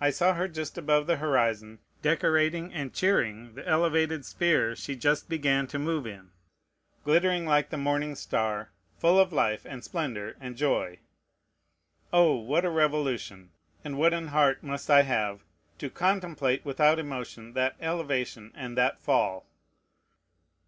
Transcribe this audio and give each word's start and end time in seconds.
I 0.00 0.10
saw 0.10 0.34
her 0.34 0.48
just 0.48 0.76
above 0.76 1.06
the 1.06 1.18
horizon, 1.18 1.78
decorating 2.02 2.72
and 2.74 2.92
cheering 2.92 3.54
the 3.54 3.64
elevated 3.64 4.24
sphere 4.24 4.74
she 4.74 4.96
just 4.96 5.28
began 5.28 5.68
to 5.68 5.78
move 5.78 6.04
in, 6.04 6.32
glittering 7.04 7.46
like 7.46 7.70
the 7.70 7.76
morning 7.78 8.16
star, 8.16 8.72
full 8.98 9.20
of 9.20 9.32
life 9.32 9.64
and 9.64 9.84
splendor 9.84 10.34
and 10.40 10.56
joy. 10.56 10.98
Oh! 12.12 12.34
what 12.34 12.64
a 12.64 12.70
revolution! 12.70 13.52
and 13.84 13.96
what 13.96 14.12
an 14.12 14.26
heart 14.26 14.64
must 14.64 14.90
I 14.90 15.02
have, 15.02 15.44
to 15.78 15.88
contemplate 15.88 16.64
without 16.64 16.98
emotion 16.98 17.52
that 17.52 17.76
elevation 17.80 18.50
and 18.56 18.76
that 18.76 18.98
fall! 19.00 19.46